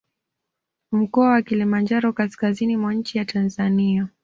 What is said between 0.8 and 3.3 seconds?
Mkoa wa Kilimanjaro kaskazini mwa nchi ya